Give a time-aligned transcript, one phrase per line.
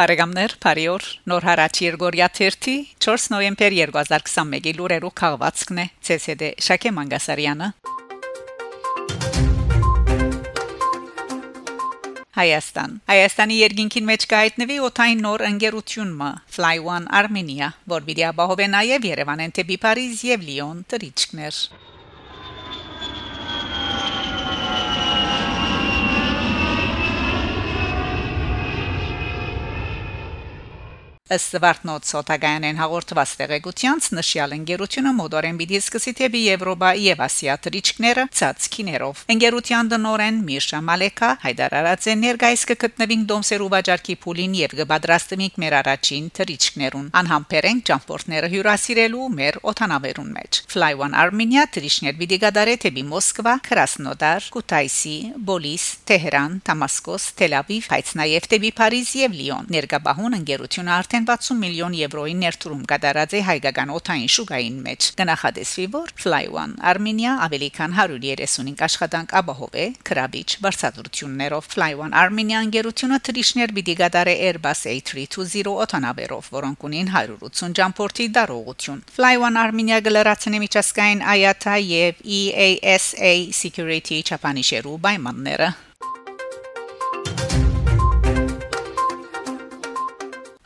[0.00, 5.84] Բարեկամներ, բարիօր։ Նոր հարաճ Երգորիա 30 4 նոյեմբեր 2021-ի լուրերով քաղվածքն է
[6.14, 7.68] ՑՍԴ Շակե Մանգասարյանը։
[12.40, 19.08] Հայաստան Հայաստանի երկինքին մեջ կհայտնվի օթային նոր ընկերությունը Fly One Armenia, որ պիտի ապահովի նաև
[19.10, 21.64] Երևանեն թեպի Փարիզ եւ Լիոն տրիչկներ։
[31.30, 38.24] Ըստ Վարտնոց Սոտագայանեն հաղորդված տեղեկությանց նշյալ ընկերությունը մոդորեն պիտի սկսի թեպի Եվրոպա եւ Ասիա տրիչկները
[38.40, 45.76] ցածքիներով։ Ընկերության դնորեն Միշա Մալեկա հայտարարած է ներկայիս կգտնվին դոմսերու վաճառքի փուլին եւ կբադրաստվենք մեր
[45.80, 53.06] առաջին տրիչկներուն։ Անհամբերեն ճամփորդները հյուրասիրելու մեր օթանավերուն մեջ։ Fly One Armenia տրիչներ պիտի գդարե թեպի
[53.10, 55.16] Մոսկվա, Կրասնոդար, Կուտայսի,
[55.50, 61.26] Բոլիս, Թեհրան, Դամասկոս, Թել Ավիվ, հայց նաեւ թեպի Փարիզ եւ Լիոն։ Ներկաբահուն ընկերությունը արդեն արդեն
[61.28, 67.32] 60 միլիոն եվրոյի ներդրում կատարած է հայկական օթային շուկային մեջ։ Կնախադեսվի, որ Fly One Armenia
[67.44, 74.34] ավելի քան 135 աշխատանք ապահով է քրաբիչ վարչատրություններով Fly One Armenia ընկերությունը թրիշներ պիտի կատարե
[74.48, 82.24] Airbus A320 օթանավերով, որոնք ունին 180 ճամփորդի դարողություն։ Fly One Armenia գլարացնի միջազգային IATA եւ
[82.40, 85.72] EASA Security չափանիշերու պայմանները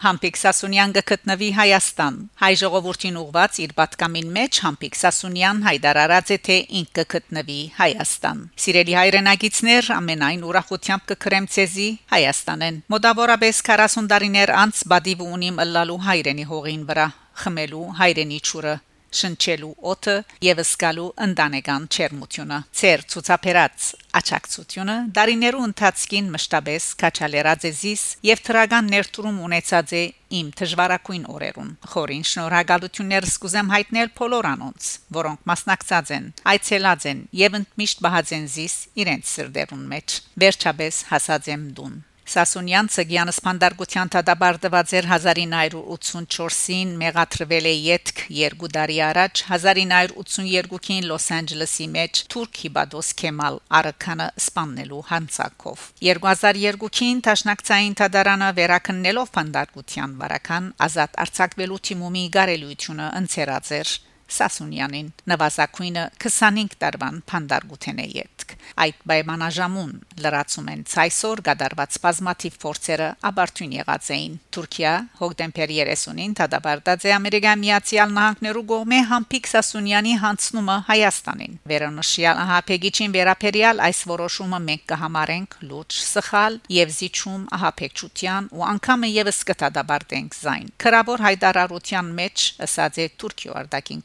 [0.04, 6.58] Համբիկ Սասունյան գտնվի Հայաստան։ Հայ ժողովրդին ուղված իր պատկամին մեջ Համբիկ Սասունյան հայտարարած է թե
[6.80, 15.28] ինքը գտնվի Հայաստան։ Սիրելի հայրենագիտներ, ամենայն ուրախությամբ կքրեմ ցեզի Հայաստանեն։ Մոտավորապես 40 տարիներ անց բադիվ
[15.32, 17.12] ունիմ ըլլալու հայրենի հողին վրա
[17.44, 18.80] խմելու հայրենի ճուրը
[19.20, 23.88] շնչելու օթը եւ սկալու ընտանեկան չերմությունը ծեր ցուցաբերած
[24.20, 30.04] աճակցությունը դարիներու ընթացքին մշտաբես քաչալերածեզիս եւ թրագան ներդրում ունեցած է
[30.34, 34.88] իմ դժվարակույն օրերուն խորին շնորհակալություններ սկուզեմ հայտնել բոլորանոնց
[35.18, 41.54] որոնք մասնակցած են այցելած են եւ ընդմիշտ բահած են զիս իրենց սրդերուն մեջ վերջապես հասած
[41.54, 51.08] եմ դուն Սասունյան ցգյանը սպանդարգության դադարդված էր 1984-ին մեղատրվել է յետք երկու տարի առաջ 1982-ին
[51.10, 60.72] Լոս Անջելեսի մեջ Թուրքի Բադոս Քեմալ Արաքանը սպաննելու հանցակով 2002-ին Տաշնակցային դադարանը վերականգնելով սպանդարգության վարական
[60.88, 63.94] ազատ արձակվելու թիմումի գարելույթյունը ընցերած էր
[64.34, 68.54] Սասունյանին նվազագույնը 25 տարվան փանդարգութեն է յետք
[68.84, 69.92] այդ պայմանաժամուն
[70.24, 77.60] լրացում են ցայսօր գդարված բազմաթիվ փորձերը աբարտուն եղած էին Թուրքիա հոկտեմբեր 30-ին դադարդած է Ամերիկայի
[77.64, 85.98] Միացյալ Նահանգներու կողմէ Համփիկ Սասունյանի հանցնումը Հայաստանին վերոնշյալ ահապեգիչին վերապերյալ այս որոշումը մենք կհամարենք լուրջ
[86.08, 93.56] սխալ եւ զիջում ահապեկչության ու անգամը եւս կդադարդենք զայն քրավոր հայտարարության մեջ ըսած է Թուրքիո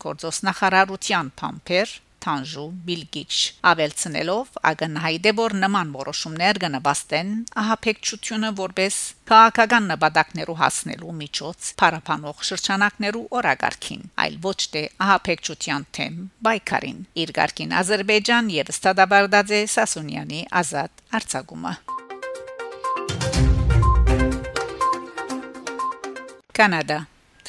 [0.10, 1.90] արտակին գործոստնախարարության փամփեր
[2.20, 3.34] Թանժու Բիլգիչ
[3.70, 7.30] ավելցնելով ագնահայտ է որ նման որոշումներ կնպաստեն
[7.62, 8.96] ահապեկչությունը որպես
[9.30, 16.18] քաղաքական նպատակներու հասնելու միջոց փարապանող շրջանակներու օրագարքին այլ ոչ թե ահապեկչության թեմ
[16.50, 20.92] բայկարին իր ղարքին Ադրբեջան եւ Ստադաբարդաձե Սասունյանի ազատ
[21.22, 21.74] արձակումը
[26.60, 27.00] Կանադա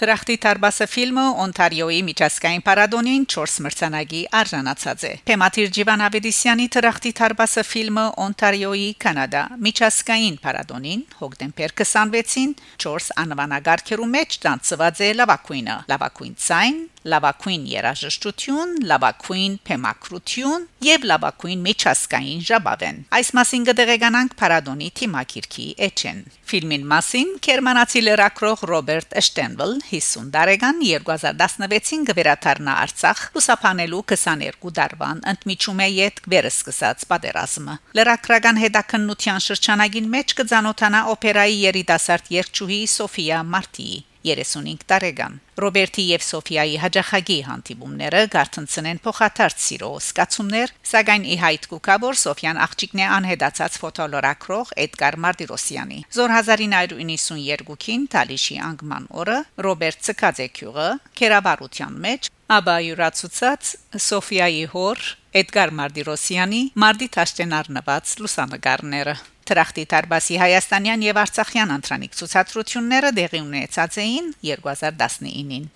[0.01, 7.65] Թրախտի Տարբասը ֆիլմը Օնտարիոյի միջազգային պարադոնին 4 մրցանակի արժանացած է։ Թեմատիր Ջիվան Ավետիսյանի Թրախտի Տարբասը
[7.69, 12.57] ֆիլմը Օնտարիոյի Կանադա միջազգային պարադոնին հոկտեմբեր 26-ին
[12.87, 22.43] 4 անվանագարքերու մեջ տանցված է լավակույնը՝ լավակույն ցայն, լավակույն երաժշտություն, լավակույն փեմակրություն եւ լավակույն միջազգային
[22.49, 30.81] ժաբավեն։ Այս մասին կդեղեկանանք Փարադոնի թիմակիրքի էջեն։ Ֆիլմին մասին Գերմանացի լրակրող Ռոբերտ Շտենվել 50 տարեկան
[30.85, 40.37] 2016-ին գվերաթարնա Արցախ լուսափանելու 22 դարվան ընդմիջում է յետ վերսկսած պատերազմը։ Լրակրական հետաքննության շրջանագին մեջ
[40.43, 49.59] կցանոթանա օպերայի երիտասարդ երգչուհի Սոֆիա Մարտիի 35 տարեկան Ռոբերտի եւ Սոֆիայի հաջախագի հանդիպումները գարտնցնեն փոխադարձ
[49.65, 56.35] սիրո սկացումներ, սակայն ի հայտ կուկա որ Սոֆիան աղջիկն է անհետացած ֆոտոլորակրող Էդգար Մարտիրոսյանի։ Զոր
[56.41, 59.39] 1992-ին Թալիշի անգման օրը
[59.69, 60.91] Ռոբերտ Ցկաձեկյուղը
[61.21, 63.69] կերավարության մեջ Աբա յուրացուցած
[64.11, 69.13] Սոֆիայի հոր Էդգար Մարտիրոսյանի Մարտի Տաշտենարնված լուսանգարները
[69.47, 75.71] Տրախտի Տարբասի հայաստանյան եւ արցախյան ընտրանիկ ցուցադրությունները դեղի ունեցած էին 2019-ին։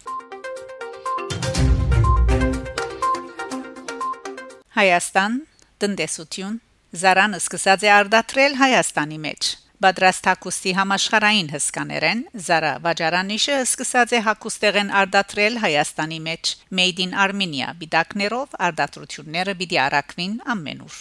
[4.74, 5.40] Հայաստան
[5.84, 6.62] տնտեսություն
[7.04, 14.92] Զարանը սկսած է արդատրել Հայաստանի մեջ Բադրաստ հակոստի համաշխարային հսկաներեն Զարա Վաջարանիշը սկսած է հակոստեղեն
[15.00, 21.00] արդատրել Հայաստանի մեջ Made in Armenia բիդակներով արդատրությունները պիտի արակվին ամենուր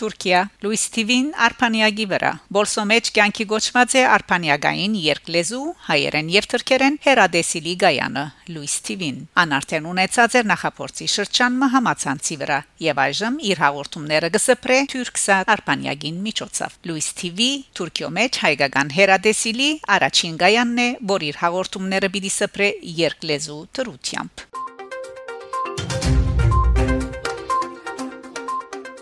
[0.00, 7.74] Թուրքիա Լուիս Տիվին Արփանիագի վրա Բոլսոմեջ կյանքի գոչված է Արփանիագային երկլեզու հայերեն եւ թրքերեն հերադեսիլի
[7.84, 8.24] գայանը
[8.54, 15.38] Լուիս Տիվին անարդեն ունեցած էր նախապորցի շրջանը համացանցի վրա եւ այժմ իր հաղորդումները գսպրե Թուրքսա
[15.56, 17.50] Արփանիագին միջոցով Լուիս Տիվի
[17.80, 19.70] Թուրքիո մեջ հայկական հերադեսիլի
[20.00, 22.70] առաջին գայանն է որ իր հաղորդումները պիտի սպրե
[23.04, 24.49] երկլեզու թրությամբ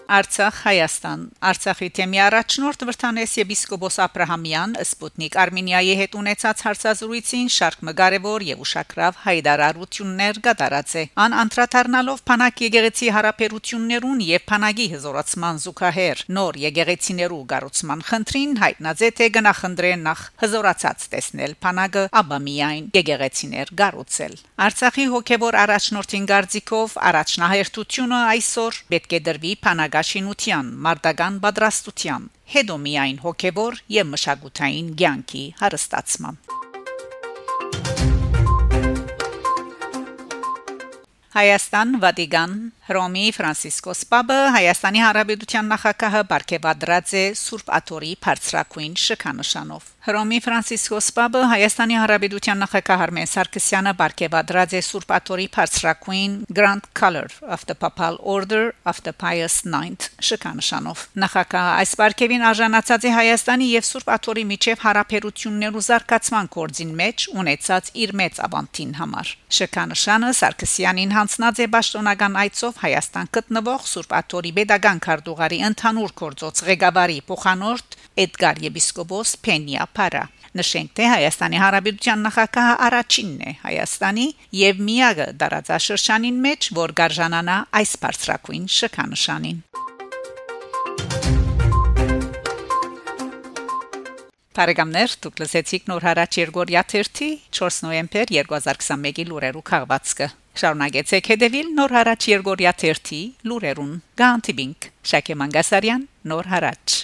[0.08, 7.50] Արցախ Հայաստան Արցախի թեմի առաջնորդ Վրթանես եպիսկոպոս Աբ รา համյան Սպուտնիկ Արմենիայի հետ ունեցած հարցազրույցին
[7.52, 15.60] շարք մգարևոր եւ ուշակրավ հայդարարություններ կատարած է ան անդրադառնալով Փանակ եկեղեցի հարաբերություններուն եւ Փանագի հզորացման
[15.68, 23.74] զուգահեռ նոր եկեղեցիներու գառուցման խնդրին հայտնաձե թե գնախնդրեն նախ հզորացած տեսնել Փանագը ապա միայն եկեղեցիներ
[23.82, 32.76] գառուցել Արցախի հոգեվոր առաջնորդին գարձիկով առաջնահերթությունը այսօր պետք է դրվի Փանագ արտագաշինության, մարտական պատրաստության, հետո
[32.84, 36.57] միայն հոգեվոր եւ մշակութային ցանկի հարստացման։
[41.38, 42.54] Հայաստան Վատիկան
[42.88, 51.42] Հռոմի Ֆրանցիսկոս Պապը Հայաստանի Հանրապետության նախագահը Բարքեվադրած է Սուրբ Աթորի բարձրակույն շքանշանով Հռոմի Ֆրանցիսկոս Պապը
[51.50, 58.16] Հայաստանի Հանրապետության նախագահ Արմեն Սարգսյանը Բարքեվադրած է Սուրբ Աթորի բարձրակույն Grand Color of the Papal
[58.24, 64.46] Order of the Pius IX շքանշանով Նախագահը այս Բարքեվին արժանացած է Հայաստանի եւ Սուրբ Աթորի
[64.54, 72.36] միջև հարաբերություններու զարգացման կորձին մեջ ունեցած իր մեծ ավանդին համար Շքանշանը Սարգսյանին հանձնած է պաշտոնական
[72.40, 80.22] այցով Հայաստան գտնվող Սուրբ Աթորի Պետական քարտուղարի ընդհանուր գործոց ղեկավարի փոխանորդ Էդգար Եպիսկոպոս Փենիա Փարա
[80.56, 84.26] Նշենք թե Հայաստանի Հանրապետության նախագահը առաջինն է Հայաստանի
[84.62, 89.60] եւ միակը դարաձաշրջանին մեջ, որ գարժանանա այս բարձրակույն շքանշանին։
[94.58, 97.28] Բարեկամներ, դուք լսեցիք նոր հարաճ Երգորիա 3
[97.60, 100.26] 4 նոյեմբեր 2021-ի լուրերու քաղվածքը։
[100.58, 106.98] Շարունակեցեք հետևել Նոր հարաճ Երգորիա 3 լուրերուն։ Գանտիբինգ Շակե Մանգասարյան Նոր հարաճ